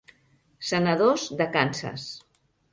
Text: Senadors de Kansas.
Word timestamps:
Senadors 0.69 1.27
de 1.43 1.49
Kansas. 1.59 2.11